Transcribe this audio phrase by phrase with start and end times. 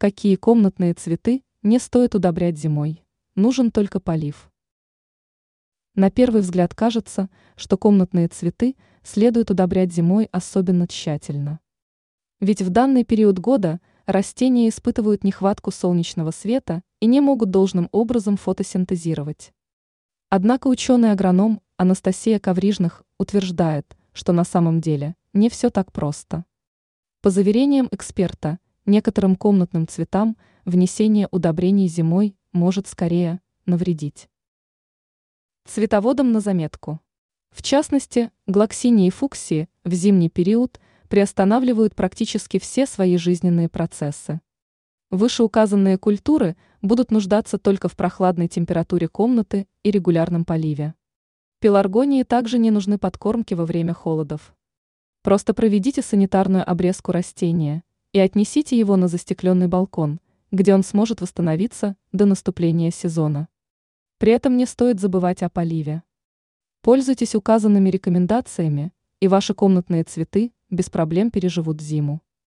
[0.00, 3.04] Какие комнатные цветы не стоит удобрять зимой?
[3.34, 4.50] Нужен только полив.
[5.94, 11.60] На первый взгляд кажется, что комнатные цветы следует удобрять зимой особенно тщательно.
[12.40, 18.38] Ведь в данный период года растения испытывают нехватку солнечного света и не могут должным образом
[18.38, 19.52] фотосинтезировать.
[20.30, 26.46] Однако ученый-агроном Анастасия Коврижных утверждает, что на самом деле не все так просто.
[27.20, 28.60] По заверениям эксперта,
[28.90, 30.36] некоторым комнатным цветам
[30.66, 34.28] внесение удобрений зимой может скорее навредить.
[35.64, 37.00] Цветоводам на заметку.
[37.50, 44.40] В частности, глоксинии и фуксии в зимний период приостанавливают практически все свои жизненные процессы.
[45.10, 50.94] Вышеуказанные культуры будут нуждаться только в прохладной температуре комнаты и регулярном поливе.
[51.60, 54.54] Пеларгонии также не нужны подкормки во время холодов.
[55.22, 61.96] Просто проведите санитарную обрезку растения и отнесите его на застекленный балкон, где он сможет восстановиться
[62.12, 63.48] до наступления сезона.
[64.18, 66.02] При этом не стоит забывать о поливе.
[66.82, 72.22] Пользуйтесь указанными рекомендациями, и ваши комнатные цветы без проблем переживут зиму.